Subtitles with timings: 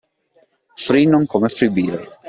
[0.85, 2.01] Free non come “free beer”).